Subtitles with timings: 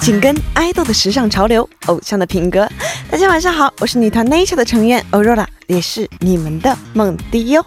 [0.00, 2.68] 紧跟爱豆的时尚潮流，偶像的品格。
[3.10, 7.64] 大家晚上好，我是女团 Nature 的成员 Aurora，也是你们的梦迪哟。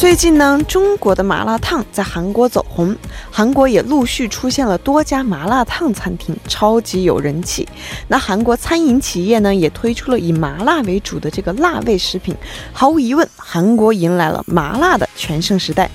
[0.00, 2.96] 最近呢，中国的麻辣烫在韩国走红，
[3.30, 7.68] 韩国也陆续出现了多家麻辣烫餐厅，超级有人气。
[8.08, 12.34] 那韩国餐饮企业呢，也推出了以麻辣为主的这个辣味食品。
[12.72, 15.90] 毫无疑问，韩国迎来了麻辣的全盛时代。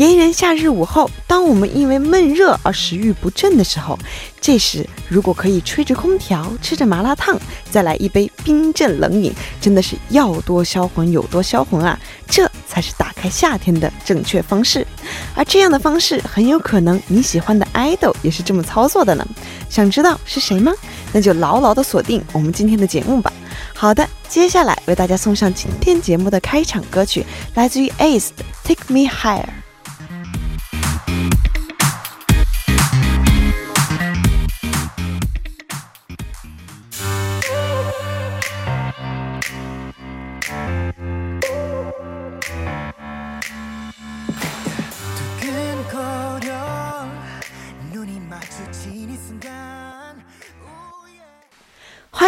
[0.00, 3.98] 炎炎夏日午后，当我们因为闷热而食欲不振的时候，
[4.40, 7.38] 这时如果可以吹着空调，吃着麻辣烫，
[7.70, 12.00] 再来一杯冰镇冷饮，真的是要多销魂有多销魂啊！
[12.26, 14.86] 这才是打开夏天的正确方式。
[15.34, 19.26] 而这样的方式，很有可能你喜欢的 idol 也是这么操作的呢。
[19.68, 20.72] 想知道是谁吗？
[21.12, 23.30] 那就牢牢的锁定我们今天的节目吧。
[23.74, 29.44] 好的，接下来为大家送上今天节目的开场歌曲，来自于 Ace 的《Take Me Higher》。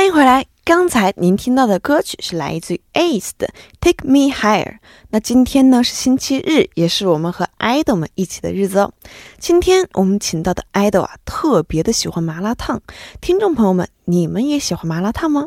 [0.03, 0.45] 欢迎回来。
[0.65, 3.47] 刚才您听到的歌曲是来自于 Ace 的
[3.79, 4.65] 《Take Me Higher》。
[5.11, 8.93] 那今天呢是星期日，也是我们和 idol 们一起的日子哦。
[9.39, 12.83] 今天我们请到的 idol 啊，特别的喜欢麻辣烫。
[13.21, 15.47] 听众朋友们，你们也喜欢麻辣烫吗？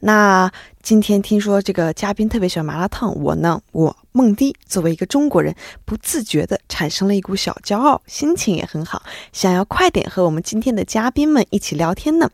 [0.00, 0.50] 那
[0.82, 12.30] 今天听说这个嘉宾特别喜欢麻辣烫，我呢，我梦迪作为一个中国人，不自觉的产生了一股小骄傲，心情也很好，想要快点和我们今天的嘉宾们一起聊天呢。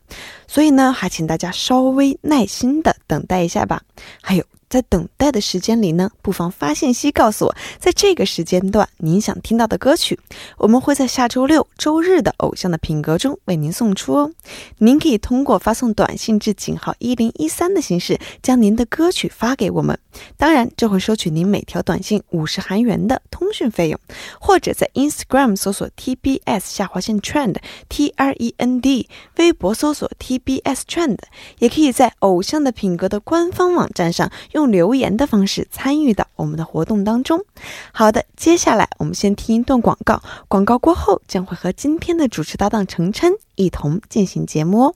[0.47, 3.81] 所以呢，还请大家稍微耐心的等待一下吧。
[4.21, 4.45] 还有。
[4.71, 10.17] 在等待的时间里呢，不妨发信息告诉我，在这个时间段您想听到的歌曲，
[10.57, 14.31] 我们会在下周六周日的偶像的品格中为您送出哦。
[14.77, 19.99] 您可以通过发送短信至井号一零一三的形式，将您的歌曲发给我们。
[20.37, 23.99] 当然，这会收取您每条短信五十韩元的通讯费用。
[24.39, 27.57] 或者在 Instagram 搜索 TBS 下划线 Trend
[27.89, 31.17] T R E N D，微博搜索 TBS Trend，
[31.59, 34.60] 也可以在偶像的品格的官方网站上用。
[34.61, 37.43] 用留言的方式参与到我们的活动当中。
[37.91, 44.95] 好的，接下来我们先听一段广告，广告过后将会和今天的主持搭档程琛一同进行节目哦。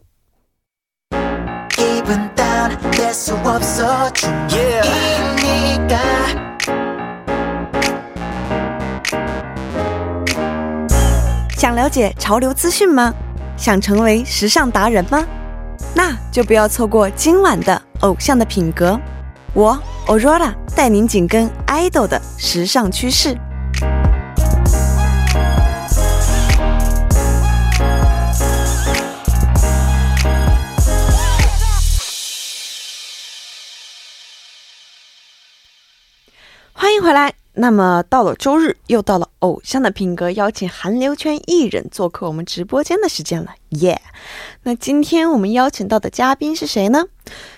[11.58, 13.12] 想了解潮流资讯吗？
[13.58, 15.26] 想成为时尚达人吗？
[15.96, 19.00] 那就不要错过今晚的偶像的品格。
[19.56, 23.38] 我 Aurora 带您紧跟爱豆的时尚趋势。
[36.74, 37.45] 欢迎回来。
[37.58, 44.02] 那么到了周日，又到了偶像的品格邀请韩流圈艺人做客我们直播间的时间了，耶！
[44.64, 47.06] 那今天我们邀请到的嘉宾是谁呢？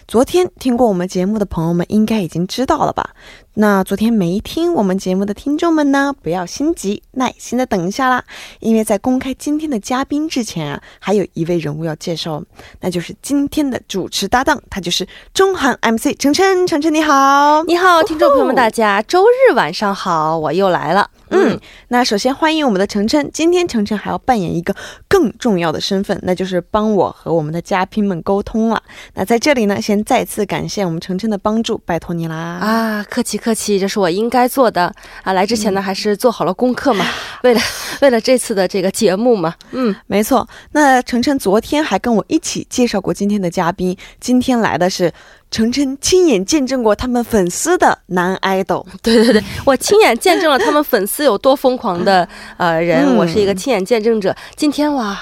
[0.08, 3.16] 昨天听过我们节目的朋友们应该已经知道了吧？
[3.60, 8.24] 那昨天没听我们节目的听众们呢，不要心急，耐心的等一下啦。
[8.60, 12.44] 因为在公开今天的嘉宾之前啊，还有一位人物要介绍，
[12.82, 16.68] 那就是今天的主持搭档，他就是中韩 MC 程程。
[16.68, 21.10] 程程你好，你好，听众朋友们，大家周日晚上好，我又来了。
[21.30, 23.30] 嗯，那首先欢迎我们的晨晨。
[23.34, 24.76] 今天晨晨还要扮演一个
[25.08, 28.82] 更重要的身份，那就是帮我和我们的嘉宾们沟通了。
[29.14, 32.36] 那在这里呢，先再次感谢我们晨晨的帮助，拜托你啦！
[32.36, 34.94] 啊，客气客气，这是我应该做的
[35.24, 35.34] 啊。
[35.34, 37.06] 来之前呢，还是做好了功课嘛，
[37.44, 37.60] 为了
[38.02, 39.54] 为了这次的这个节目嘛。
[39.72, 40.48] 嗯，没错。
[40.72, 45.12] 那晨晨昨天还跟我一起介绍过今天的嘉宾，今天来的是。
[45.50, 52.28] 程程亲眼见证过他们粉丝的男爱豆， 对对对，我亲眼见证了他们粉丝有多疯狂的
[52.58, 54.36] 呃人，我是一个亲眼见证者。
[54.56, 55.20] 今天哇。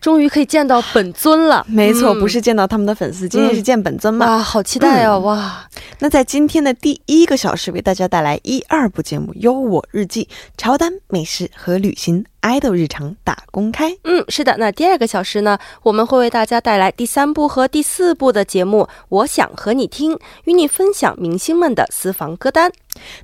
[0.00, 4.26] 终于可以见到本尊了，没错，不是见到他们的粉丝，今天是见本尊嘛？
[4.26, 5.18] 啊，好期待啊！
[5.18, 5.68] 哇，
[5.98, 13.90] 那在今天的第一个小时，为大家带来一二部节目：优我日记、乔丹美食和旅行、爱豆日常大公开。
[14.04, 14.56] 嗯，是的。
[14.58, 18.88] 那第二个小时呢，我们会为大家带来第三部和第四部的节目。
[19.08, 22.70] 我想和你听，与你分享明星们的私房歌单。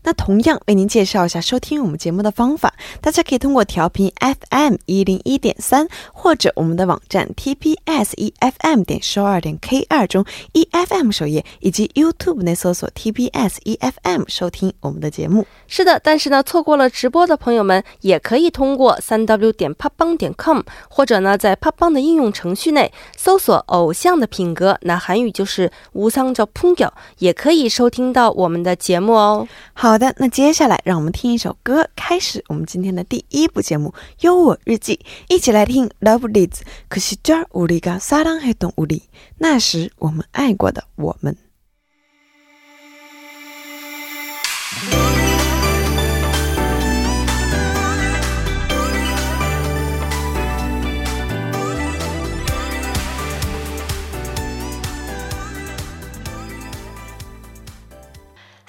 [0.03, 15.47] 那同样为您介绍一下收听我们节目的方法，大家可以通过调频 FM 一零一点三，或者我们的网站 TBS EFM 点收二点 K 二中 EFM 首页，以及 YouTube 内搜索 TBS EFM 收听我们的节目。
[15.67, 21.87] 是的，但是呢，错过了直播的朋友们，也可以通过三 W 点 p o p b a n g 点 com，或者呢，在 p o p b
[21.87, 29.47] a n g 的应用程序内搜索“偶像的品格”，那韩语就是“无桑叫풍겨”，也可以收听到我们的节目哦。
[29.74, 33.90] 好的，那接下来让我们听一首歌，开始我们今天的第一部节目《
[34.22, 36.62] 优我日记》，一起来听 Love Leads。
[36.88, 39.02] 可惜这儿우리가사랑했던우 리，
[39.38, 41.43] 那时我们爱过的我们。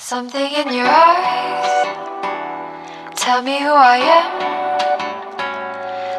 [0.07, 1.87] Something in your eyes
[3.15, 4.27] Tell me who I am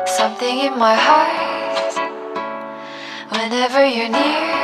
[0.08, 1.30] Something in my heart
[3.30, 4.56] Whenever you're near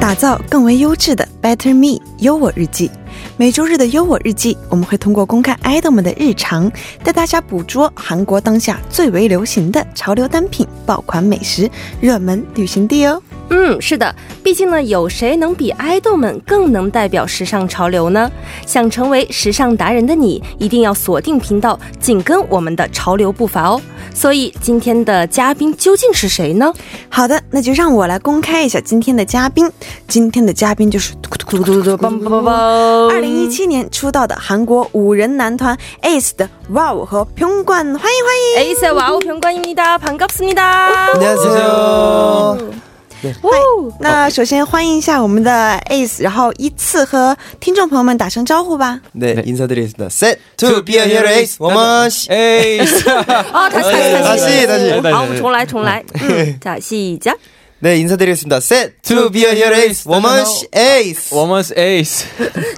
[0.00, 2.90] 打造更为优质的 Better Me 优我日记。
[3.36, 6.70] 每周日的优我日记，我们会通过公开 idol 们的日常，
[7.04, 13.20] 带大家捕捉韩国当下最为流行的潮流单品、爆款美食、热门旅行地哦。
[13.49, 18.31] 嗯，是的，毕竟呢，有谁能比爱豆们更能代表时尚潮流呢？
[18.65, 23.81] 想成为时尚达人的你，一定要锁定频道，紧跟我们的潮流步伐哦。
[24.13, 26.73] 所以今天的嘉宾究竟是谁呢？
[27.09, 29.69] 好的，那就让我来公开一下今天的嘉宾。
[30.07, 38.61] 今天的嘉宾就是嘟嘟嘟嘟嘟梆梆梆梆，二零一七年出道的韩国五人男团 ACE 的 WOW 和평관，欢迎欢迎。
[38.61, 39.97] 에이스의 와우 병관입니다.
[39.97, 41.11] 반갑습니다.
[41.15, 42.94] 안녕하세요.
[43.99, 48.99] 那首先欢迎一下我们的 ACE，然后依次和听众朋友们打声招呼吧。
[49.13, 50.09] 네, 인사드리겠습니다.
[50.09, 52.09] Set to be a hero ace woman.
[52.29, 53.09] 에이스.
[53.09, 55.11] 아, 다시, 다시, 다시, 다시.
[55.13, 56.03] 好，我们重来，重来。
[56.21, 57.37] 嗯，자 시작.
[57.83, 58.59] 네, 인사드리겠습니다.
[58.59, 61.29] Set to be a hero ace woman ace.
[61.29, 62.23] Woman's Ace.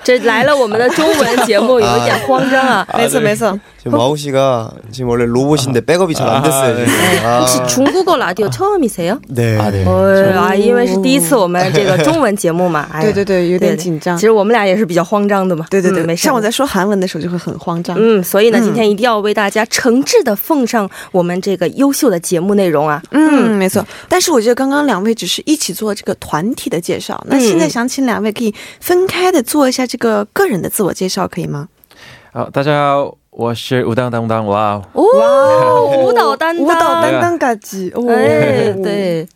[0.03, 2.87] 这来了我们的中文节目，有一点慌张啊。
[2.97, 6.73] 没错没错， 지금 마우 씨가 지금 원래 로봇인데 백업이 잘 안 됐어요.
[6.73, 7.25] 아, 지금.
[7.25, 9.19] 아, 혹시 중국어 라디오 처음이세요?
[9.29, 9.57] 네.
[9.57, 9.85] 아, 네.
[9.85, 14.21] 哦啊，因为是第一次我们这个中文节目嘛，哎呀对对对，有点对紧张其。
[14.21, 15.65] 实我们俩也是比较慌张的嘛。
[15.69, 16.23] 对对对，嗯没事。
[16.23, 17.97] 像我在说韩文的时候就会很慌张。
[17.99, 23.01] 嗯，所以呢，今天一定要为大家诚挚的奉上我们这个优秀的节目内容啊。
[23.11, 23.85] 嗯，没错。
[24.07, 31.67] 但是我觉得刚刚两位只是一起做这个团体的介绍，那现在想请两位可以分开的做一下这个个人的自我介绍，可以吗？
[32.31, 38.04] 好，大家好， 我是舞蹈担当，哇哦，哦， 舞蹈担当，舞蹈担当嘎吉，哦。
[38.08, 39.28] 哎，，对，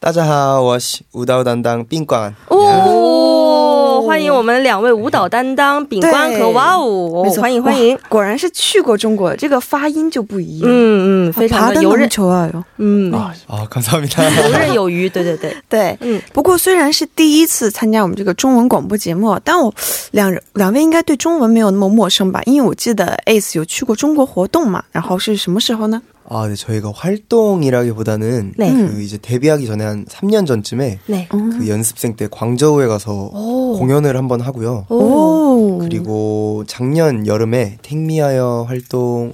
[0.00, 2.32] 따자하 와시 우다우 담당 빈관.
[2.48, 10.70] 哦，欢迎我们两位舞蹈担当秉官和哇哦，没错，欢迎欢迎哇，果然是去过中国，这个发音就不一样。
[10.72, 12.64] 嗯嗯，非常的 游刃，求啊哟。
[12.78, 14.24] 嗯， 아, 감사합니다.
[14.42, 19.70] 游刃有余，对对对，对，嗯，不过虽然是第一次参加我们这个中文广播节目，但我
[20.12, 22.40] 两人两位应该对中文没有那么陌生吧？
[22.46, 26.00] 因为我记得 ACE 有去过中国活动嘛，然后是什么时候呢？
[26.27, 28.73] 아, 네, 저희가 활동이라기보다는 네.
[28.73, 31.27] 그 이제 데뷔하기 전에 한 3년 전쯤에 네.
[31.29, 33.77] 그 연습생 때 광저우에 가서 오.
[33.77, 34.85] 공연을 한번 하고요.
[34.89, 34.95] 오.
[34.95, 39.33] 오， 그리고 작년 여름에 택미하여 활동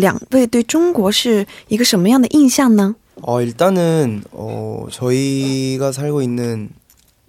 [0.00, 2.94] 两位对中国是一个什么样的印象呢？
[3.22, 6.68] 어, 일단은 어, 저희가 살고 있는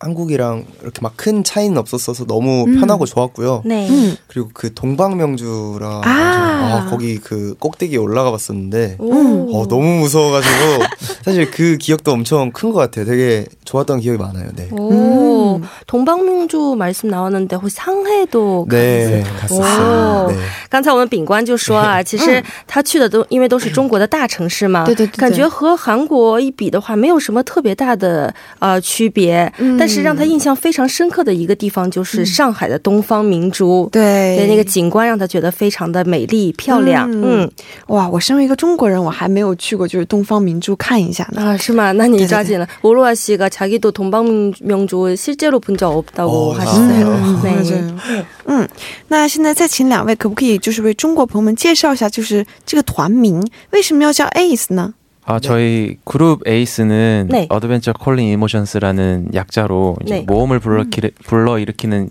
[0.02, 3.64] 한국이랑 이렇게 막 큰 차이는 없었어서 너무 편하고 좋았고요.
[3.66, 6.28] 那、嗯 그리고 그 동방명주라 아.
[6.60, 9.58] 아, 거기 그 꼭대기에 올라가 봤었는데 오.
[9.58, 10.84] 어, 너무 무서워가지고
[11.24, 13.06] 사실 그 기억도 엄청 큰 것 같아요.
[13.06, 14.50] 되게 좋았던 기억이 많아요.
[14.56, 14.68] 네.
[14.72, 15.64] 오, 음.
[15.88, 20.26] 동방명주 말씀 나왔는데 혹시 상해도 네, 갔었어요.
[20.28, 20.32] 오.
[20.32, 20.38] 네.
[20.70, 29.52] 刚才我们秉官就说啊，其实他去的都因为都是中国的大城市嘛，对对对对感觉和韩国一比的话，没有什么特别大的呃区别。
[29.58, 37.10] 嗯但是 让他印象非常深刻的一个地方就是上海的东方明珠，对对那个景观让他觉得非常的美丽漂亮。
[37.12, 37.52] 嗯嗯
[37.88, 41.42] 哇，我身为一个中国人，我还没有去过，就是东方明珠看一下呢。
[41.42, 41.92] 啊， 是吗？
[41.94, 42.68] 那你抓紧了。
[42.84, 47.06] 우루아 씨가 자기도 동방명주 실제 실제로 본 적 없다고 어, 하셨어요.
[47.08, 47.56] 음, 네.
[47.56, 48.26] 맞아요.
[48.46, 48.68] 嗯，
[49.08, 54.96] 那现在再请两位，可不可以就是为中国朋友们介绍一下，就是这个团名为什么要叫 ACE 呢？
[55.25, 57.47] 아, 저희 그룹 에이스는 네.
[57.49, 60.25] 어드벤처 콜링 이모션스라는 약자로 이제 네.
[60.27, 62.09] 모험을 불러일으키는, 불러일으키는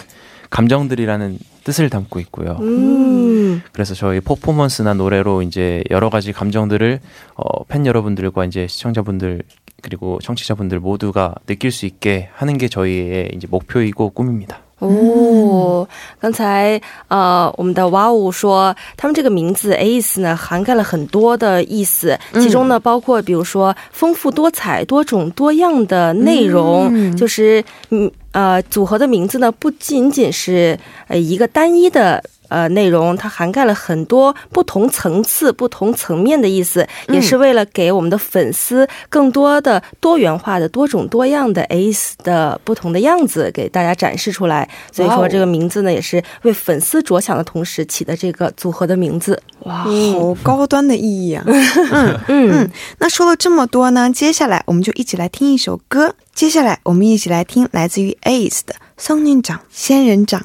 [0.50, 2.58] 감정들이라는 뜻을 담고 있고요.
[2.62, 3.62] 음.
[3.72, 7.00] 그래서 저희 퍼포먼스나 노래로 이제 여러 가지 감정들을
[7.36, 9.44] 어, 팬 여러분들과 이제 시청자분들
[9.82, 14.62] 그리고 청취자분들 모두가 느낄 수 있게 하는 게 저희의 이제 목표이고 꿈입니다.
[14.82, 15.88] 哦，
[16.20, 32.24] 刚才呃，我们的哇哦说，他们这个名字 ACE 呢，涵盖了很多的意思，其中呢，包括比如说丰富多彩、多种多样的内容，嗯就是嗯呃，组合的名字呢，不仅仅是呃一个单一的。
[32.51, 44.70] 呃，内容它涵盖了很多不同层次、不同层面的意思，也是为了给我们的粉丝更多的多元化的、多种多样的 ACE 的不同的样子给大家展示出来。
[44.91, 49.41] 所以说，这个名字呢，也是为粉丝着想的同时起的这个组合的名字。
[49.62, 51.43] 哇，好高端的意义啊！
[51.48, 56.13] 嗯嗯嗯，那说了这么多呢，接下来我们就一起来听一首歌。
[56.34, 60.41] 接下来我们一起来听来自于 ACE 的《松宁长仙人掌》。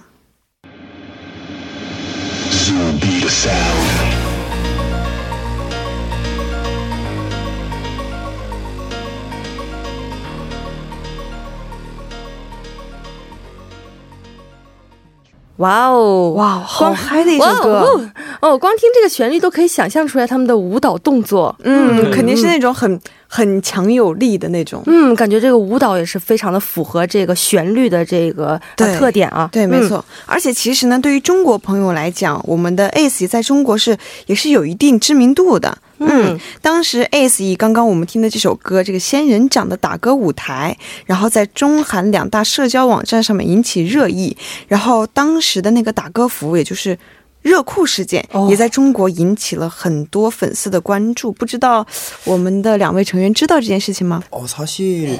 [15.59, 17.71] 哇哦，哇，好嗨的一首哇歌！
[17.71, 21.55] 哦哦，光听这个旋律都可以想象出来他们的舞蹈动作。
[21.63, 24.83] 嗯，肯定是那种很很强有力的那种。
[24.87, 29.49] 嗯，感觉这个舞蹈也是非常的符合这个旋律的这个对呃特点啊。
[29.53, 29.89] 对，没嗯。
[29.89, 30.05] 错。
[30.27, 35.77] 而且其实呢，对于中国朋友来讲，我们的 ACE 在中国是也是有一定知名度的。
[35.99, 40.77] 嗯，当时 ACE 以刚刚我们听的这首歌这个仙人掌的打歌舞台，
[41.07, 44.37] 然后在中韩两大社交网站上面引起热议，
[44.69, 46.99] 然后当时的那个打歌服，也就是。
[47.46, 51.86] 热裤事件哦也在中国引起了很多粉丝的关注，不知道
[52.24, 54.22] 我们的两位成员知道这件事情吗？
[54.30, 55.20] 어, 사실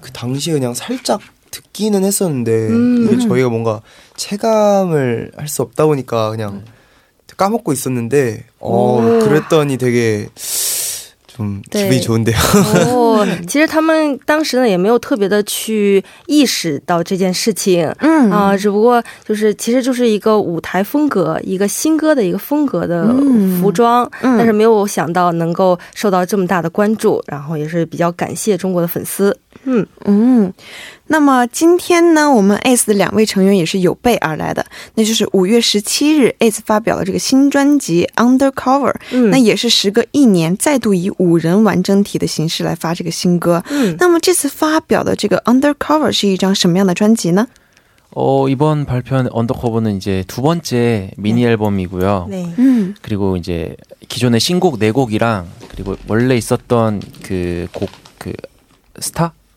[0.00, 1.20] 그 당시에 그냥 살짝
[1.50, 3.04] 듣기는 했었는데 음.
[3.04, 3.82] 이게 저희가 뭔가
[4.16, 6.62] 체감을 할 수 없다 보니까 그냥
[7.36, 9.18] 까먹고 있었는데 어 오.
[9.20, 10.28] 그랬더니 되게
[11.34, 11.88] 좀 네.
[11.88, 12.36] 기분이 좋은데요.
[12.88, 17.88] 哦， 其实他们当时呢也没有特别的去意识到这件事情。
[18.00, 29.36] 嗯啊、只不过就是其实就是一个舞台风格，一个新歌的一个风格的嗯服装，嗯但是没有想到能够受到这么大的关注，然后也是比较感谢中国的粉丝。
[29.64, 30.52] 嗯，嗯，
[31.08, 43.62] 那么今天呢，我们 ACE 的两位成员也是有备而来的，那就是五月十七日，ACE 发表了这个新专辑《Undercover》，嗯那也是时隔一年，再度以五人完整体的形式来发这个新歌。
[43.68, 47.46] 嗯那么这次发表的这个《Undercover》是一张什么样的专辑呢？
[48.12, 52.26] 어, 이번 발표한 언더커버는 이제 두 번째 미니 앨범이고요.
[52.28, 53.76] 对，嗯 그리고 이제
[54.08, 58.32] 기존의 신곡 네 곡이랑 그리고 원래 있었던 그 곡 그
[58.98, 59.32] 스타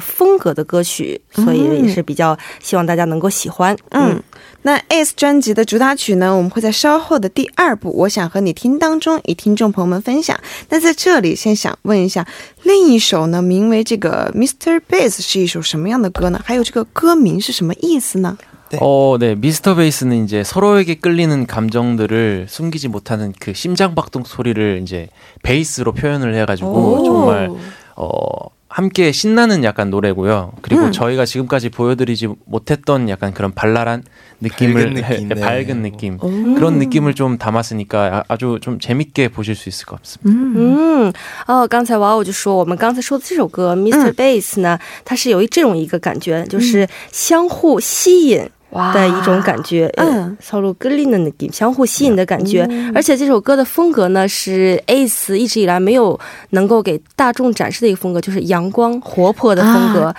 [0.00, 3.76] 风格的歌曲，所以也是比较希望大家能够喜欢。
[3.90, 4.22] 嗯，
[4.62, 10.38] 那 ACE 专辑的主打曲呢，我们会在稍后的第二部《我想和你听》当中与听众朋友们分享。
[10.68, 12.26] 那在这里，先想问一下，
[12.62, 14.80] 另一首呢，名为这个 Mr.
[14.88, 16.40] Bass 是一首什么样的歌呢？
[16.44, 18.36] 还有这个歌名是什么意思呢？
[18.70, 18.78] 네.
[18.80, 19.34] 어, 네.
[19.34, 25.08] 미스터 베이스는 이제 서로에게 끌리는 감정들을 숨기지 못하는 그 심장박동 소리를 이제
[25.42, 27.04] 베이스로 표현을 해가지고 오.
[27.04, 27.50] 정말
[27.96, 28.08] 어
[28.76, 30.52] 함께 신나는 약간 노래고요.
[30.62, 30.92] 그리고 음.
[30.92, 34.02] 저희가 지금까지 보여드리지 못했던 약간 그런 발랄한
[34.40, 35.40] 느낌을 밝은 느낌, 해- 네.
[35.40, 40.58] 밝은 느낌 그런 느낌을 좀 담았으니까 아- 아주 좀 재밌게 보실 수 있을 것 같습니다.
[40.58, 41.12] 嗯，
[41.46, 44.10] 哦，刚才娃我就说，我们刚才说的这首歌《Mr.
[44.14, 48.48] Bass》呢，它是有一这种一个感觉，就是相互吸引。
[48.76, 52.66] 哇的一种感觉，嗯嗯，서로끌리는 느낌，相互吸引的感觉。
[52.94, 56.18] 而且这首歌的风格呢，是 ACE 一直以来没有
[56.50, 60.14] 能够给大众展示的一个风格，就是阳光活泼的风格。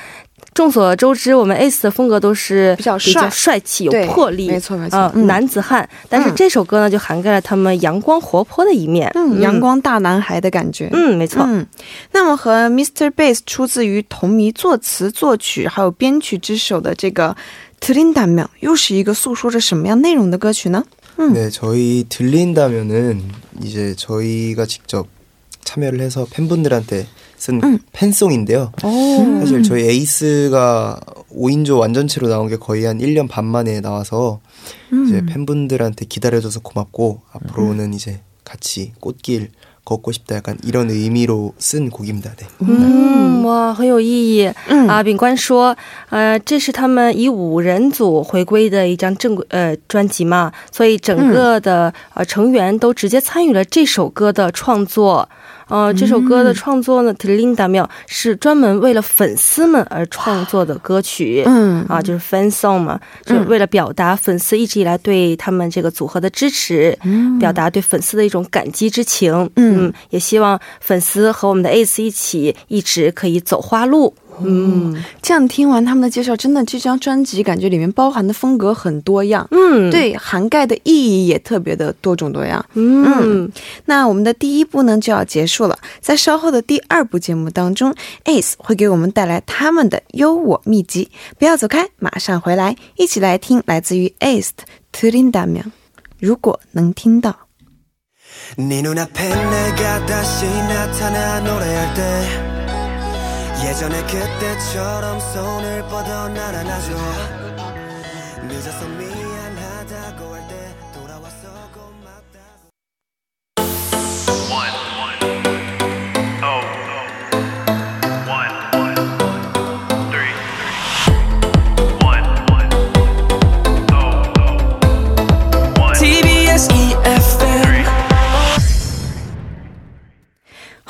[0.54, 5.88] 众所周知，我们 ACE 的风格都是比较帅帅气、有对魄力，没错没错啊、嗯男子汉。
[6.08, 9.10] 但是这首歌呢，就涵盖了他们阳光活泼的一面。
[9.16, 10.90] 嗯，阳光大男孩的感觉。
[10.92, 11.44] 嗯，没错。
[11.48, 11.66] 嗯，
[12.12, 13.10] 那么和 Mr.
[13.10, 17.30] Bass 出自于同名作词、作曲还有编曲之手的这个《
[17.80, 20.84] t r i n d a m 又是一个诉说着什么样内容的歌曲呢？
[21.18, 23.22] 네, 저희 들린다면은
[23.62, 25.08] 이제 저희가 직접
[25.64, 27.08] 참여를 해서 팬분들한테
[27.38, 28.72] 쓴 팬송인데요.
[29.40, 31.00] 사실 저희 에이스가
[31.32, 34.40] 5인조 완전체로 나온 게 거의 한 1년 반 만에 나와서
[35.08, 39.50] 이제 팬분들한테 기다려줘서 고맙고 앞으로는 이제 같이 꽃길
[39.88, 42.32] 걷고 싶다 약간 이런 의미로 쓴 곡입니다.
[42.38, 42.48] 네.
[42.60, 45.04] 嗯，哇，很有意义、嗯啊！
[45.04, 45.76] 秉官说，
[46.10, 55.28] 呃，这是他们以五人组回归的一张正规呃专辑嘛，所以整个的、呃成员都直接参与了这首歌的创作。
[55.69, 61.43] 呃，这首歌的创作呢，Talinda 是专门为了粉丝们而创作的歌曲。
[61.47, 69.49] 嗯啊，就是 fan song 嘛，就是为了表达粉丝一直以来对他们这个组合的支持，嗯表达对粉丝的一种感激之情。
[69.57, 74.15] 嗯也希望粉丝和我们的 ACE 一起，一直可以走花路。
[74.45, 75.03] 嗯。
[75.21, 82.65] 这样听完他们的介绍，真的这张专辑感觉里面包含的风格很多样，嗯，对，涵盖的意义也特别的多种多样。
[82.75, 83.51] 嗯。
[83.85, 91.11] 那我们的第一部呢就要结束了，在稍后的第二部节目当中，Ace 会给我们带来他们的优我秘籍。
[91.39, 95.63] 不要走开，马上回来，一起来听来自于 Ace 的《t r i n d a m
[96.19, 97.37] 如果能听到。
[98.57, 98.83] 네
[103.65, 106.93] 예전에 그때처럼 손을 뻗어 날 안아줘
[108.45, 108.71] 늦어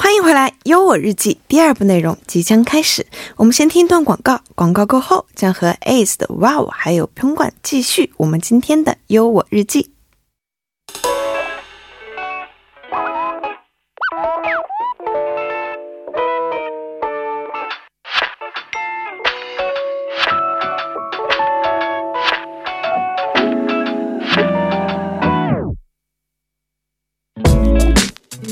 [0.09, 3.07] 欢迎回来，《优我日记》第二部内容即将开始。
[3.37, 9.83] 我们先听一段广告，广告过后将和 Ace 的 Wow 还有평관继续我们今天的《优我日记》。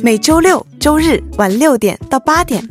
[0.03, 2.63] 每周六、周日晚六点到八点，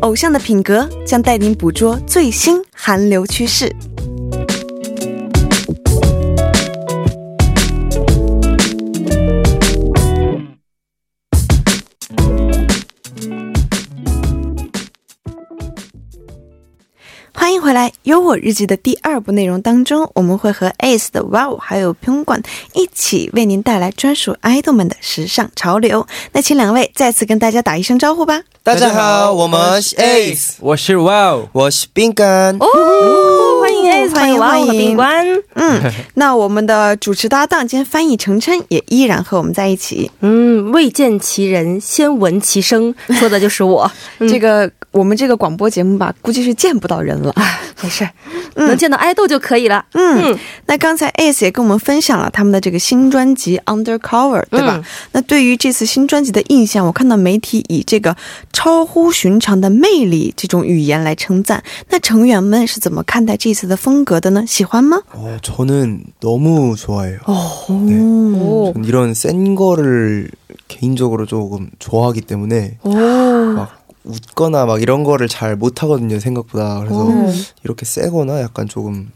[0.00, 3.72] 偶像的品格将带您捕捉最新韩流趋势。
[17.70, 22.42] 回来，《优我日记》的第二部内容当中，我们会和 Ace 的 Wow 还有 Pyongwan
[22.74, 26.04] 一起为您带来专属 idol 们的时尚潮流。
[26.32, 28.42] 那请两位再次跟大家打一声招呼吧。
[28.64, 32.56] 大家好，我们是 Ace，我是 Wow，我是冰干。
[32.58, 32.66] 哦，
[33.62, 35.42] 欢迎 ACE，欢迎哇我和欢迎。
[35.54, 40.10] 嗯，那我们的主持搭档兼翻译程琛也依然和我们在一起。
[40.22, 43.88] 嗯，未见其人，先闻其声，说的就是我。
[44.28, 47.33] 这个我们这个广播节目吧，估计是见不到人了。
[47.83, 48.07] 没事，
[48.55, 49.83] 能见到爱豆就可以了。
[49.93, 54.77] 嗯，那刚才 Ace 也跟我们分享了他们的这个新专辑《Undercover》，对吧？
[54.77, 58.15] 嗯那对于这次新专辑的印象，我看到媒体以这个
[58.53, 61.63] 超乎寻常的魅力这种语言来称赞。
[61.89, 64.45] 那成员们是怎么看待这次的风格的呢？
[64.47, 65.01] 喜欢吗？
[65.13, 67.19] 어, 저는 너무 좋아해요.
[67.19, 67.99] 네.
[68.37, 70.29] 哦 전 이런 센 거를
[70.67, 77.31] 개인적으로 조금 좋아하기 때문에 哦， 막 웃거나 막 이런 거를 잘 못하거든요 생각보다 그래서 오.
[77.63, 79.11] 이렇게 세거나 약간 조금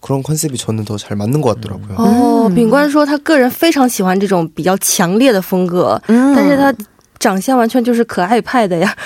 [0.00, 1.96] 그런 컨셉이 저는 더 잘 맞는 것 같더라고요.
[1.98, 6.72] 哦，秉官说他个人非常喜欢这种比较强烈的风格，嗯但是他
[7.18, 8.96] 长相完全就是可爱派的呀。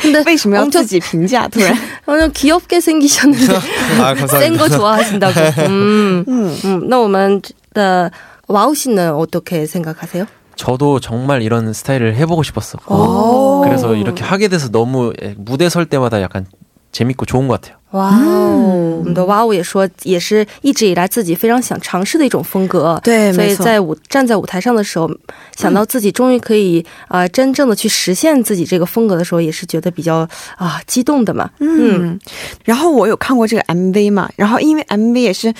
[0.00, 1.48] 근데 为什么要 엄청 自己评价？
[1.48, 3.56] 突然， 완전 귀엽게 생기셨는데
[3.98, 4.38] 아 감사합니다.
[4.38, 5.40] 센 거 좋아하신다고.
[5.66, 6.56] 음, 음.
[6.64, 7.42] 음, 那我们
[7.74, 8.08] 的
[8.46, 10.26] 와우 씨는 어떻게 생각하세요?
[10.55, 12.77] 저도 정말 이런 스타일을 해보고 싶었어.
[12.87, 13.61] 오.
[13.63, 16.45] 그래서 이렇게 하게 돼서 너무 예, 무대 설 때마다 약간
[16.91, 17.77] 재밌고 좋은 것 같아요.
[17.95, 22.99] 哇哦，我们的哇哦也说，也是一直以来自己非常想尝试的一种风格。
[23.03, 25.09] 对所以在舞站在舞台上的时候，
[25.55, 30.27] 想到自己终于可以啊、呃真正的去实现自己这个风格的时候，也是觉得比较
[30.57, 31.49] 啊、激动的嘛。
[31.59, 32.19] 嗯，
[32.65, 35.53] 然后我有看过这个 MV 嘛，然后因为 MV 也是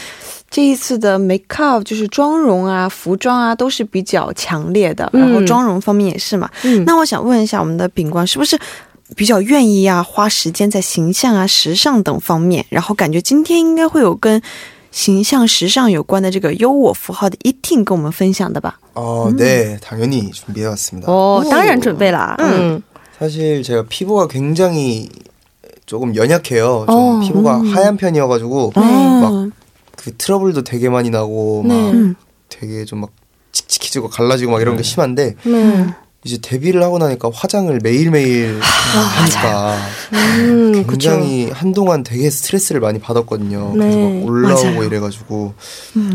[0.50, 6.50] 这一次的 make up 就是妆容啊、服装啊都是比较强烈的，嗯然后妆容方面也是嘛。
[6.64, 8.60] 嗯那我想问一下我们的秉光，是不是
[9.17, 14.41] 比较愿意啊花时间在形象啊、时尚等方面，然后感觉今天应该会有跟
[14.91, 18.79] 形象、时尚有关的这个优我符号的一定跟我们分享的吧？
[18.95, 21.11] 어, 네, 당연히 준비해왔습니다.
[21.11, 22.37] 哦，当然准备啦。
[22.39, 22.83] 嗯
[23.19, 25.09] 사실 제가 피부가 굉장히
[25.87, 26.87] 조금 연약해요.
[26.87, 28.81] 좀 어, 피부가 하얀 편이어가지고 네.
[29.21, 29.51] 막
[29.97, 32.15] 그 트러블도 되게 많이 나고 막 네.
[32.49, 33.11] 되게 좀 막
[33.53, 35.87] 칙칙해지고 갈라지고 막 이런 게 심한데 네.
[36.26, 39.78] 이제 데뷔를 하고 나니까 화장을 매일매일 하니까
[40.14, 40.88] 음, 그쵸.
[40.90, 43.74] 굉장히 한동안 되게 스트레스를 많이 받았거든요.
[43.76, 44.84] 네, 그래서 막 올라오고 맞아요.
[44.84, 45.54] 이래가지고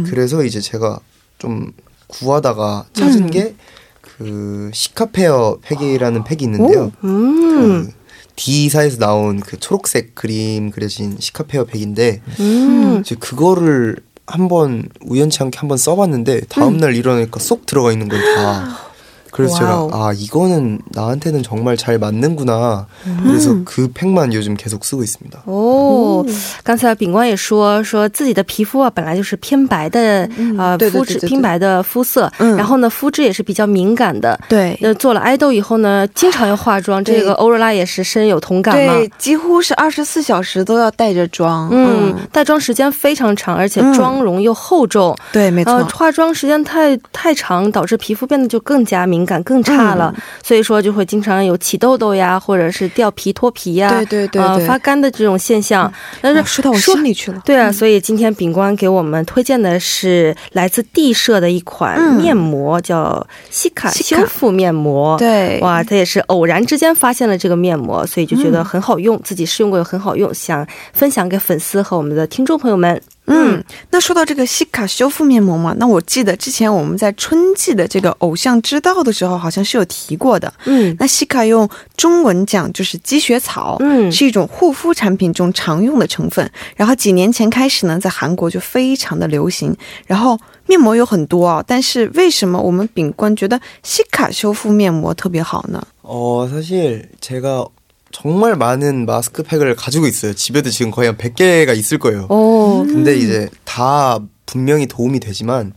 [0.06, 0.98] 그래서 이제 제가
[1.38, 1.72] 좀
[2.08, 6.90] 구하다가 찾은 게그 시카페어 팩이라는 팩이 있는데요.
[7.04, 7.92] 음, 그
[8.34, 13.00] D사에서 나온 그 초록색 그림 그려진 시카페어 팩인데 음.
[13.00, 13.96] 이제 그거를
[14.26, 18.78] 한번 우연치 않게 한번 써봤는데 다음날 일어나니까 쏙 들어가 있는 거예요 다.
[19.31, 19.89] 그래서 와우.
[19.89, 22.87] 제가 아 이거는 나한테는 정말 잘 맞는구나.
[23.21, 25.41] 그래서 그 팩만 요즘 계속 쓰고 있습니다.
[25.43, 26.25] 哦，
[26.63, 30.25] 刚才秉光也说，说自己的皮肤啊本来就是偏白的，
[30.57, 34.39] 呃，对对肤质对对对偏白的肤色，嗯然后呢，肤质也是比较敏感的。
[34.47, 38.93] 对那做了爱豆以后呢，经常要化妆，这个欧若拉也是深有同感嘛。
[38.93, 41.67] 对，几乎是二十四小时都要带着妆。
[41.73, 45.73] 嗯，带妆时间非常长，而且嗯妆容又厚重，对，没错。
[45.73, 50.22] 呃，化妆时间太太长，导致皮肤变得就更加敏 感、更差了，嗯。
[50.42, 55.92] 所以说就会经常有起痘痘呀，或者是掉皮、脱皮呀，对对对呃，发干的这种现象。
[56.20, 57.40] 但是哇说到我心里去了。
[57.44, 62.20] 对啊，所以今天秉光给我们推荐的是来自地社的一款嗯。
[62.20, 65.16] 面膜，叫西卡修复面膜。
[65.18, 73.00] 对，哇，他也是偶然之间发现了这个面膜，所以就觉得很好用，自己试用过又很好用，想分享给粉丝和我们的听众朋友们。
[73.29, 80.53] 嗯，那说到这个西卡修复面膜嘛，那我记得之前我们在春季的这个偶像之道的时候，好像是有提过的。
[80.65, 81.67] 嗯那西卡用
[81.97, 86.47] 中文讲就是积雪草，嗯是一种护肤产品中常用的成分。
[86.75, 89.75] 然后几年前开始呢，在韩国就非常的流行。
[90.05, 95.81] 然后面膜有很多啊，但是为什么我们秉官觉得西卡修复面膜特别好呢？
[96.03, 97.67] 어 사실 제가
[98.12, 100.34] 정말 많은 마스크팩을 가지고 있어요.
[100.34, 102.26] 집에도 지금 거의 한 100개가 있을 거예요.
[102.28, 105.72] 哦， 근데 이제 다 분명히 도움이 되지만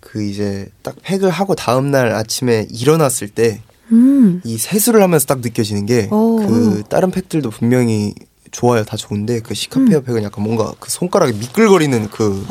[0.00, 3.58] 그 이제 딱 팩을 하고 다음 날 아침에 일어났을 때이
[3.92, 6.36] 음, 세수를 하면서 딱 느껴지는 게 오.
[6.36, 8.14] 그 다른 팩들도 분명히
[8.50, 8.84] 좋아요.
[8.84, 12.44] 다 좋은데 그 시카페어 팩은 약간 뭔가 그 손가락이 미끌거리는 그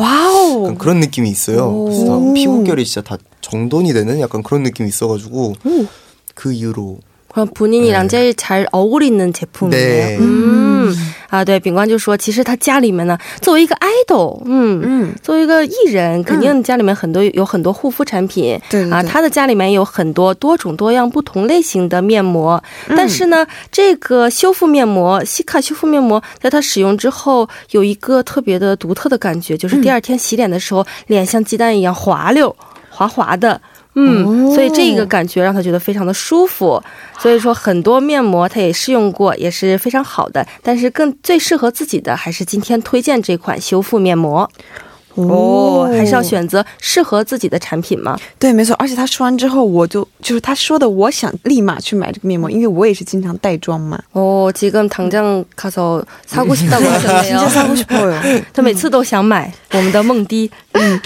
[0.77, 1.83] 그런 느낌이 있어요.
[1.83, 2.33] 그래서 다 오.
[2.33, 5.55] 피부결이 진짜 다 정돈이 되는 약간 그런 느낌이 있어가지고
[6.35, 6.99] 그 이후로
[7.34, 8.08] 그럼 본인이랑 네.
[8.08, 9.70] 제일 잘 어울리는 제품이에요.
[9.70, 10.18] 네.
[10.20, 10.94] 嗯
[11.30, 14.80] 啊，对，秉光就说，其实他家里面呢，作为一个 idol，嗯。
[14.84, 22.62] 嗯，作为一个艺人，肯定家里面很多、有很多护肤产品，对对对啊，他的家里面有很多多种多样、不同类型的面膜。
[22.90, 32.54] 但是呢，这个修复面膜西卡修复面膜，在它使用之后，有一个特别的独特的感觉，就是第二天洗脸的时候，脸像鸡蛋一样滑溜、
[32.90, 33.60] 滑滑的。
[33.95, 36.81] 嗯，哦所以这个感觉让他觉得非常的舒服。
[37.17, 40.45] 所以说，很多面膜他也试用过，也是非常好的。
[40.61, 44.49] 但是更最适合自己的，还是今天推荐这款修复面膜。
[45.16, 48.18] 哦，还是要选择适合自己的产品嘛。
[48.36, 48.74] 对，没错。
[48.80, 54.00] 而且他说完之后，我就就是他说的，我想立马去买这个面膜，因为我也是经常带妆嘛。
[54.12, 57.22] 어, 지금 당장 가서 사고 싶다고 하셨네요.
[57.22, 58.42] 진짜 사고 싶어요.
[58.52, 60.50] 他每次都想买我们的梦滴。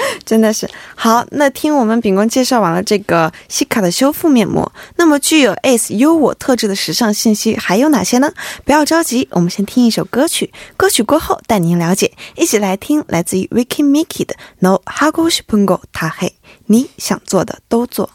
[0.24, 1.22] 真的是好。
[1.32, 8.32] 那听我们秉光介绍完了这个西卡的修复面膜，那么具有 ACE 优我特质的时尚信息还有哪些呢？
[8.64, 12.10] 不要着急，我们先听一首歌曲，歌曲过后带您了解。
[12.36, 16.34] 一起来听来自于 Vicky Mickey 的 No 하고싶은거다해，
[16.66, 18.10] 你想做的都做。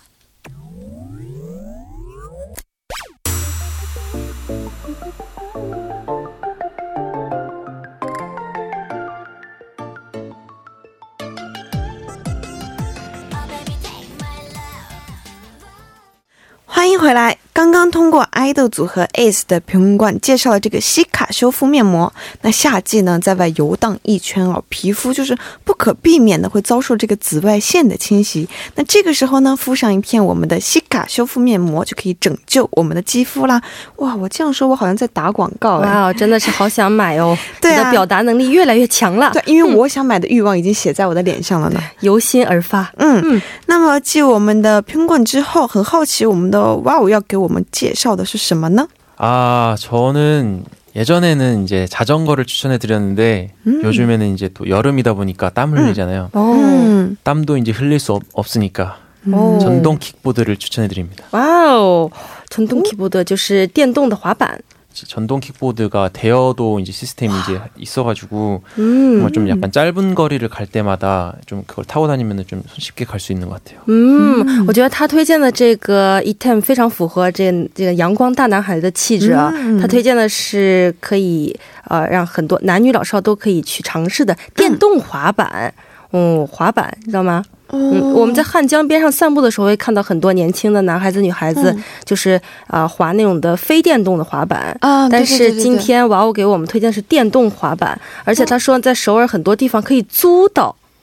[16.65, 17.37] 欢迎回来！
[17.59, 22.12] 刚刚通过 idol 组合 ACE 的评管介绍了这个西卡修复面膜。
[22.42, 28.49] 那夏季呢，在外游荡一圈哦，皮肤就是不可避免的会遭受这个紫外线的侵袭。
[28.77, 33.61] 那这个时候呢，敷上一片我们的西卡修复面膜，就可以拯救我们的肌肤啦。
[33.97, 35.92] 哇，我这样说，我好像在打广告哎。
[35.92, 37.37] 哇，真的是好想买哦！
[37.61, 41.83] 对啊你的表达能力越来越强了，对，因为我想买的欲望已经写在我的脸上了呢。
[42.03, 42.88] 由心而发。
[42.99, 48.88] 嗯，嗯那么继我们的评棍之后，很好奇我们的哇哦要给我们介绍的是什么呢？
[49.17, 50.65] 아, 저는
[50.96, 56.30] 예전에는 이제 자전거를 추천해 드렸는데 요즘에는 이제 또 여름이다 보니까 땀 흘리잖아요.
[56.34, 57.17] 哦， 음.
[57.24, 58.98] 땀도 이제 흘릴 수 없, 없으니까
[59.32, 61.26] 哦 전동 킥보드를 추천해 드립니다.
[61.32, 62.12] 哇哦，
[62.50, 64.60] 전동 키보드就是电动的滑板。
[64.93, 70.67] 이제 전동 킥보드가 대여도 이제 시스템이 이제 있어가지고 嗯 정말 좀 약간 짧은 거리를 갈
[70.67, 73.80] 때마다 좀 그걸 타고 다니면 좀 손쉽게 갈 수 있는 것 같아요.
[73.88, 79.52] 嗯，我觉得他推荐的这个 item 非常符合这这个阳光大男孩的气质啊。
[79.56, 85.74] 嗯他推荐的是可以呃让很多男女老少都可以去尝试的电动滑板。
[86.12, 87.43] 嗯，滑板你知道吗？
[87.70, 94.76] 嗯，我们在汉江边上散步的时候，会看到很多年轻的男孩子、女孩子，嗯就是啊、呃滑那种的非电动的滑板。
[94.81, 100.74] 啊，对但是今天娃娃给我们推荐的是电动滑板，而且他说在首尔很多地方可以租到。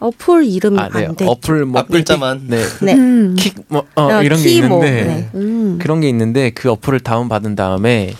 [0.00, 1.06] 어플 이름 아, 네.
[1.06, 1.24] 안 돼.
[1.26, 2.46] 어플 뭐 앞글자만.
[2.48, 2.62] 네.
[2.82, 2.94] 네.
[2.94, 3.36] 음.
[3.38, 4.84] 킥뭐 어, 어, 이런 게 키모.
[4.84, 5.30] 있는데 네.
[5.34, 5.78] 음.
[5.80, 8.12] 그런 게 있는데 그 어플을 다운 받은 다음에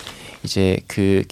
[0.43, 1.23] 이제 그,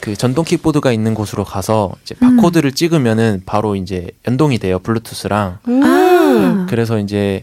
[0.00, 5.82] 그 전동 킥보드가 있는 곳으로 가서 이제 바코드를 찍으면은 바로 이제 연동이 돼요 블루투스랑 음.
[5.84, 6.66] 아.
[6.68, 7.42] 그래서 이제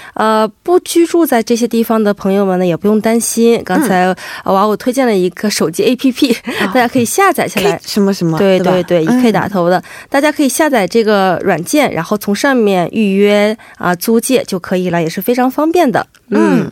[0.13, 3.61] 呃，不居住在这些地方的朋友们呢，也不用担心。
[3.63, 6.35] 刚才、嗯呃娃我推荐了一个手机 APP，、
[6.67, 7.79] 大家可以下载下来。
[7.85, 8.37] 什么什么？
[8.37, 16.05] 对对对，一 K 嗯打头的，大家可以下载这个软件，然后从上面预约啊、租借就可以了，也是非常方便的。
[16.29, 16.71] 嗯嗯，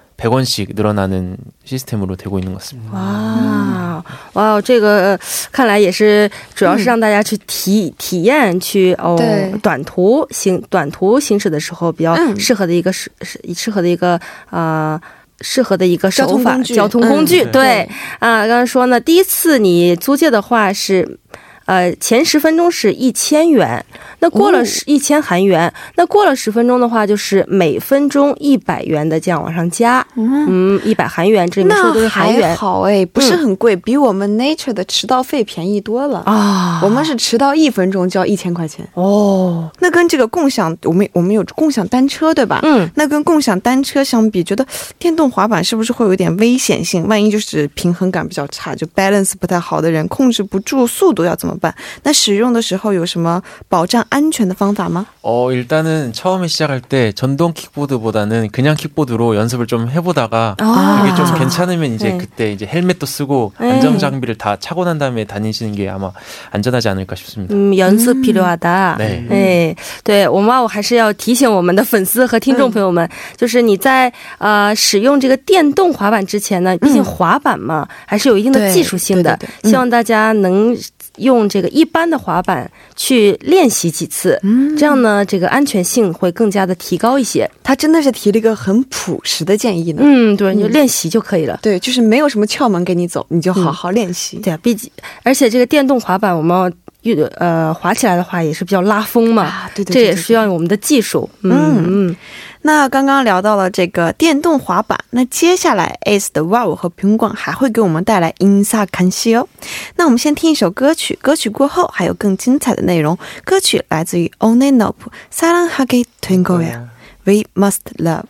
[0.20, 2.92] 100원씩 늘어나는 시스템으로 되고 있는 것 같습니다.
[2.92, 4.02] 哇
[4.34, 5.18] 哇，这个呃
[5.52, 14.18] 看来也是主要是让大家去体、体验去哦对短途行短途行驶的时候比较嗯适合的一个适适适合的一个
[14.50, 15.00] 啊。
[15.42, 17.88] 适合的一个交手法，通工具交通工具，嗯对
[18.20, 21.18] 啊，刚刚说呢，第一次你租借的话是，
[21.65, 23.83] 呃，前十分钟是一千元，
[24.19, 36.23] 那过了哦十一千韩元，那过了十分钟的话，就是每分钟一百元的这样往上加，嗯，一百韩元，这里面说的都是韩元好哎，不是很贵，比我们 Nature 的迟到费便宜多了。
[36.25, 42.59] 啊我们是迟到一分钟就要一千块钱，哦，那跟这个共享，我们我们有共享单车对吧？
[42.63, 44.65] 嗯，那跟共享单车相比，觉得
[44.99, 47.07] 电动滑板是不是会有点危险性？
[47.07, 51.74] 万一就是平衡感比较差，就 balance 不太好的人控制不住速度要怎么 办？
[52.02, 55.06] 那使用的时候有什么保障安全的方法吗？
[55.22, 61.02] 어, 일단은 처음에 시작할 때 전동 킥보드보다는 그냥 킥보드로 연습을 좀 해보다가 아.
[61.02, 62.18] 그게 좀 괜찮으면 이제 네.
[62.18, 63.72] 그때 이제 헬멧도 쓰고 네.
[63.72, 66.12] 안전 장비를 다 차고 난 다음에 다니시는 게 아마
[66.50, 67.54] 안전하지 않을까 싶습니다.
[67.54, 68.96] 嗯，연습필요하다。
[68.98, 69.26] 네.
[69.30, 80.76] 哎，对我妈，我还是要提醒我们的粉丝和听众朋友们，就是你在呃使用这个电动滑板之前呢，毕竟滑板嘛，还是有一定的对技术性的对对对，嗯希望大家能
[81.17, 87.49] 用这个一般的滑板去练习几次，嗯这样呢，这个安全性会更加的提高一些。
[87.63, 90.01] 他真的是提了一个很朴实的建议呢。
[90.03, 91.59] 嗯，对，你就练习就可以了。
[91.61, 94.37] 对，就是没有什么窍门给你走，你就好好练习。
[94.37, 94.89] 对啊，毕竟
[95.23, 96.71] 而且这个电动滑板，我们要
[97.03, 101.29] 运呃滑起来的话也是比较拉风嘛，啊对对对这也需要我们的技术。
[101.43, 102.15] 嗯嗯
[102.62, 109.48] 那刚刚聊到了这个电动滑板，那接下来 Ace 的 Wow 和苹果还会给我们带来 Insa 看戏哦。
[109.96, 113.16] 那我们先听一首歌曲，歌曲过后还有更精彩的内容。
[113.44, 114.94] 歌曲来自于 Onenop
[115.30, 116.88] 사랑하게된 거야
[117.24, 118.26] We Must Love。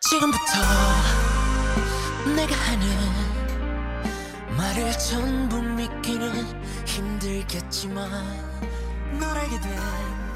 [0.00, 0.40] 지금부터
[2.36, 2.86] 내가 하는
[4.56, 6.30] 말을 전부 믿기는
[6.84, 8.10] 힘들겠지만
[9.18, 10.27] 널 알게 된 그날부터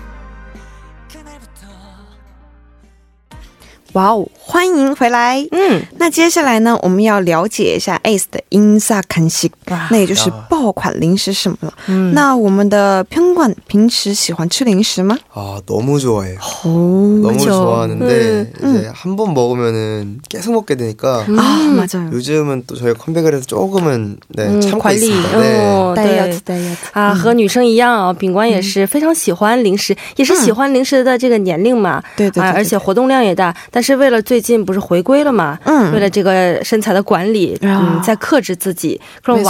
[3.94, 5.48] 哇哦，欢迎回来。
[5.52, 9.52] 嗯，那接下来呢，我们要了解一下 Ace 的 Insa 看戏。
[9.91, 11.73] 那也就是爆款零食什么了。
[11.87, 15.17] 嗯，那我们的평관平时喜欢吃零食吗？
[15.35, 16.39] 아 너무 좋아해요.
[16.65, 17.47] 哦， 너무 그쵸.
[17.47, 18.77] 좋아하는데 음.
[18.77, 21.39] 이제 한 번 먹으면은 계속 먹게 되니까 음.
[21.39, 22.11] 아 맞아요.
[22.13, 25.09] 요즘은 또 저희가 컴백을 해서 조금은 네, 음, 참고 관리.
[25.09, 25.39] 있습니다.
[25.39, 25.59] 네.
[25.59, 32.03] 哦，对 다이어트 다이어트 啊，和女生一样啊，饼干也是非常喜欢零食，也是喜欢零食的这个年龄嘛。
[32.17, 33.55] 对对对啊，而且活动量也大。
[33.71, 39.01] 但是为了最近不是回归了嘛，嗯为了这个身材的管理，啊嗯，在克制自己。
[39.25, 39.45] 그럼 没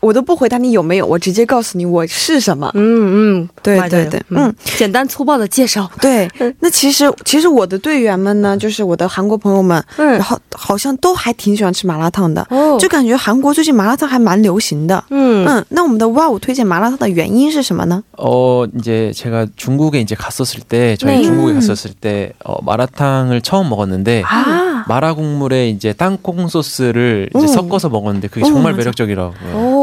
[0.00, 2.70] 我都不回答你有没有，我直接告诉你我是什么。
[2.74, 5.90] 嗯嗯，对 맞아요 对对嗯嗯，简单粗暴的介绍。
[6.00, 6.28] 对，
[6.60, 15.04] 那其实其实我的队员们呢，就是我的韩国朋友们，嗯然后好像都还挺喜欢吃麻辣烫的，哦就感觉韩国最近麻辣烫还蛮流行的。
[15.10, 18.02] 嗯嗯，那我们的哇五推荐麻辣烫的原因是什么呢？
[18.16, 21.22] 어 이제 제가 중국에 이제 갔었을 때 저희 네.
[21.22, 27.46] 중국에 갔었을 때 어, 마라탕을 처음 먹었는데 아, 마라 국물에 이제 땅콩 소스를 이제 오.
[27.48, 28.78] 섞어서 먹었는데 그게 오, 정말 맞아.
[28.78, 29.77] 매력적이라고요.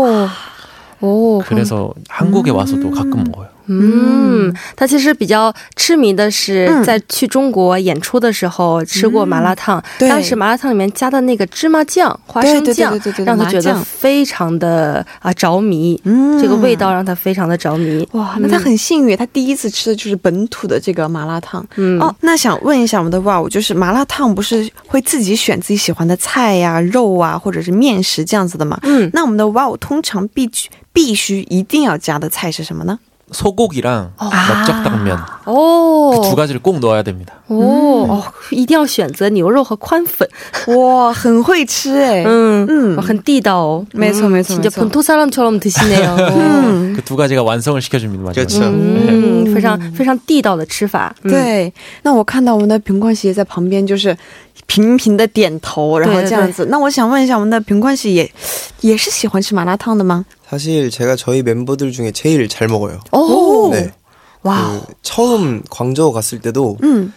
[0.99, 3.49] 哦哦， 그래서 한국에 와서도 가끔 먹어요.
[3.67, 18.05] 嗯，他其实比较痴迷的是嗯在去中国演出的时候吃过麻辣烫，对当时麻辣烫里面加的那个芝麻酱、花对对对生酱对对对，让他觉得麻酱非常的啊着迷，嗯这个味道让他非常的着迷。
[18.11, 21.65] 哇，那他很幸运，他第一次吃的就是本土的这个麻辣烫。
[21.77, 28.77] 嗯哦，那想问一下我们的哇五，就是麻辣烫不是会自己选自己喜欢的菜呀、肉啊，或者是面食这样子的吗？
[28.83, 32.99] 嗯，那我们的哇五通常必须 必须一定要加的菜是什么呢？
[33.33, 34.29] 소고기랑 아.
[34.29, 37.35] 넓적당면 哦 그 두 가지를 꼭 넣어야 됩니다.
[37.47, 40.27] 哦哦，一定要选择牛肉和宽粉。
[40.75, 42.25] 哇，很会吃哎。
[42.25, 43.85] 嗯嗯嗯，很地道哦。
[43.93, 46.17] 没错没错 진짜 没错 본토 사람처럼 드시네요.
[46.17, 48.21] 嗯， 그 두 가지가 완성을 시켜줍니다.
[48.21, 48.45] 마지막에.
[48.45, 48.63] 그렇죠.
[48.65, 51.15] 嗯，非常非常地道的吃法。
[51.23, 51.71] 嗯，对。
[52.03, 54.13] 那我看到我们的平冠喜也在旁边，就是
[54.67, 56.65] 频频的点头，然后这样子。
[56.69, 58.29] 那我想问一下，我们的平冠喜也
[58.81, 60.25] 也是喜欢吃麻辣烫的吗？
[60.48, 63.00] 사실 제가 저희 멤버들 중에 제일 잘 먹어요.
[63.12, 63.70] 오!
[63.72, 63.92] 네.
[64.42, 64.80] 와.
[64.86, 67.12] 그 처음 광저우 갔을 때도 음.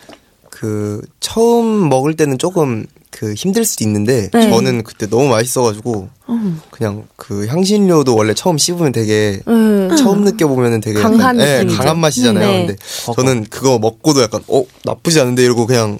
[0.50, 4.50] 그 처음 먹을 때는 조금 그 힘들 수도 있는데 네.
[4.50, 6.62] 저는 그때 너무 맛있어가지고 음.
[6.70, 9.96] 그냥 그 향신료도 원래 처음 씹으면 되게 음.
[9.98, 12.48] 처음 느껴보면은 되게 강한, 약간, 네, 강한 맛이잖아요.
[12.48, 12.66] 음, 네.
[12.68, 12.76] 근데
[13.16, 16.00] 저는 그거 먹고도 약간 어 나쁘지 않은데 이러고 그냥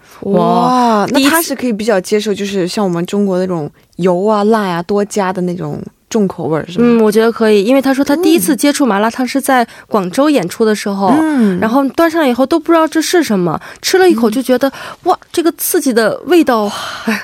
[0.23, 6.85] 哇，那他是可以比较接受，就是像我们中国那种油啊、辣呀、多加的那种重口味儿，是吗？
[6.85, 11.59] 嗯，我觉得可以，因为他说他第一次接触麻辣烫是在广州演出的时候，嗯。
[11.59, 14.71] 然后端上来以后都不知道这是什么，吃了一口就觉得、
[15.03, 16.71] 哇，这个刺激的味道，
[17.05, 17.23] 哎，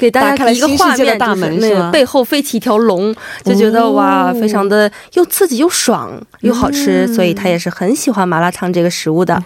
[0.00, 9.42] 给大打开了家一个新世界的画面，大门就是那是吗个背后飞起一条龙，就觉得、哦哇，非常的又刺激又爽又好吃，所以他也是很喜欢麻辣烫这个食物的。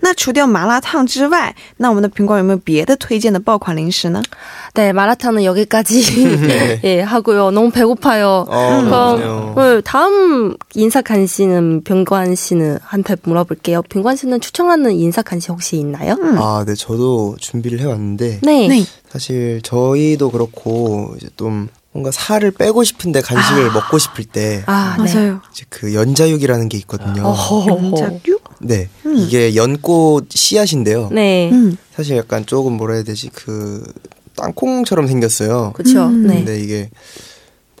[0.00, 4.22] 那除掉麻辣烫之外，那我们的苹果有没有别的推荐的爆款零食呢？
[4.74, 7.50] 네, 마라탕은 여기까지 예, 하고요.
[7.50, 8.44] 너무 배고파요.
[8.46, 9.54] 어, 그럼 그렇네요.
[9.56, 13.80] 네, 다음 인사 간씨는 병관 씨는 한테 물어볼게요.
[13.88, 16.18] 병관 씨는 추천하는 인사 간씨 혹시 있나요?
[16.36, 18.68] 아, 네, 저도 준비를 해왔는데 네.
[18.68, 18.84] 네.
[19.11, 25.13] 사실 저희도 그렇고 이제 좀 뭔가 살을 빼고 싶은데 간식을 먹고 싶을 때 아, 네.
[25.13, 25.41] 맞아요.
[25.51, 27.23] 이제 그 연자육이라는 게 있거든요.
[27.23, 27.67] 어허.
[27.67, 28.41] 연자육?
[28.61, 31.09] 네, 이게 연꽃 씨앗인데요.
[31.11, 31.49] 네.
[31.51, 31.75] 음.
[31.93, 33.83] 사실 약간 조금 뭐라 해야 되지 그
[34.37, 35.73] 땅콩처럼 생겼어요.
[35.75, 36.05] 그렇죠.
[36.05, 36.27] 음.
[36.27, 36.35] 네.
[36.35, 36.89] 근데 이게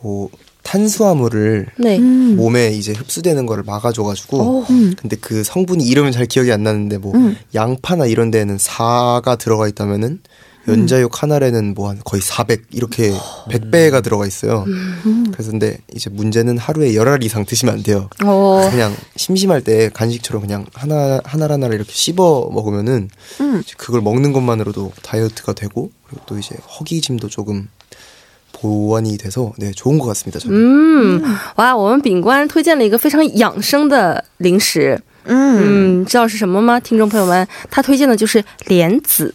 [0.01, 0.29] 뭐
[0.63, 1.97] 탄수화물을 네.
[1.97, 2.35] 음.
[2.35, 4.65] 몸에 이제 흡수되는 거를 막아줘 가지고 오.
[4.69, 4.93] 음.
[4.97, 7.37] 근데 그 성분이 이름은 잘 기억이 안 나는데 뭐 음.
[7.55, 10.19] 양파나 이런 데는 4가 들어가 있다면은
[10.68, 13.12] 연자육 하나에는 뭐 한 거의 400 이렇게
[13.48, 14.64] 100배가 들어가 있어요.
[15.32, 18.10] 그래서 근데 이제 문제는 하루에 열 알 이상 드시면 안 돼요.
[18.24, 18.68] 어.
[18.68, 23.08] 그냥 심심할 때 간식처럼 그냥 하나 하나 하나를 이렇게 씹어 먹으면은
[23.40, 23.60] 음.
[23.64, 27.68] 이제 그걸 먹는 것만으로도 다이어트가 되고 그리고 또 이제 허기짐도 조금
[28.52, 30.40] 보완이 돼서 네 좋은 것 같습니다.
[30.40, 30.56] 저는.
[30.56, 31.22] 嗯，
[31.58, 36.80] 哇，我们饼干推荐了一个非常养生的零食，嗯，嗯，知道是什么吗？
[36.80, 39.32] 听众朋友们，他推荐的就是莲子。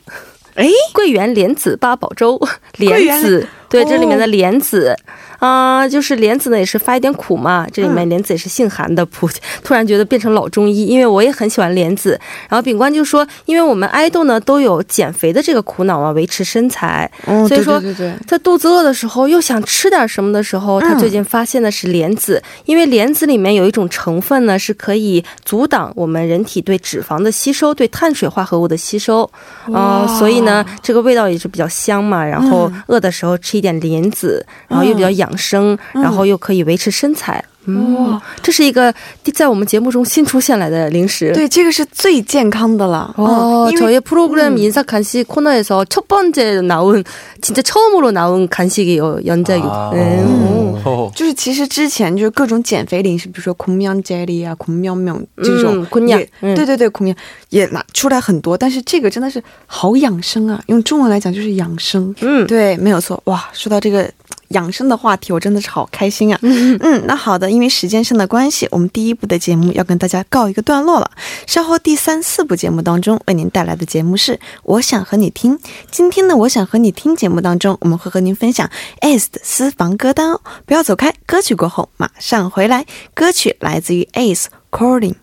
[0.56, 2.40] 哎，桂圆莲子八宝粥，
[2.78, 4.96] 莲子，对，哦这里面的莲子
[5.38, 9.28] 啊、就是莲子呢也是发一点苦嘛，这里面莲子也是性寒的，不，
[9.62, 12.18] 突然觉得变成老中医，因为我也很喜欢莲子。
[12.48, 18.26] 然后秉官就说，因为我们爱豆呢都有减肥的这个苦恼啊，维持身材，哦所以说对对对对。
[18.26, 29.30] 在肚子饿的时候又想吃点什么的时候，他最近发现的是莲子，因为莲子里面有一种成分呢是可以阻挡我们人体对脂肪的吸收，对碳水化合物的吸收，
[29.72, 32.24] 呃，所以呢这个味道也是比较香嘛。
[32.24, 37.43] 然后饿的时候吃一点莲子，然后又比较养生，然后又可以维持身材。
[37.65, 38.91] 嗯，这是一个
[39.35, 41.31] 在我们节目中新出现来的零食。。
[41.31, 43.13] 对，这个是最健康的了。
[43.15, 47.03] 어, 嗯因为 저희 프로그램 인사 간식 코너에서 첫 번째 나온
[47.39, 49.61] 진짜 처음으로 나온 간식이에요 연자유.
[49.61, 49.91] 아.
[49.93, 50.23] 네.
[50.25, 50.81] 오.
[50.83, 51.11] 어.
[51.13, 57.13] 就是其实之前就是各种减肥零食，比如说孔喵 jelly 啊、孔喵喵这种嗯，孔喵也嗯对对对，孔喵
[57.49, 60.59] 也拿出来很多，但是这个真的是好养生啊！
[60.65, 63.21] 用中文来讲就是养生，嗯对，没有错。
[63.25, 64.09] 哇，说到这个
[64.48, 66.38] 养生的话题，我真的是好开心啊！
[66.42, 71.10] 嗯，那好的，因为时间上的关系，我们第一部的节目要跟大家告一个段落了。
[71.46, 75.58] 稍后第三、四部节目当中为您带来的节目是《我想和你听》。
[75.90, 78.70] 今天的《我想和你听》节目当中，我们会和您分享
[79.00, 80.40] ACE 的私房歌单哦。
[80.64, 82.86] 不要走开，歌曲过后马上回来。
[83.14, 85.14] 歌曲来自于 ACE Calling。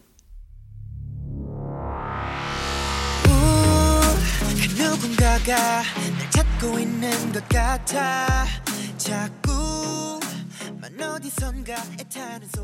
[9.03, 10.21] 자꾸만
[10.97, 12.62] 어디선가 애타는 소리.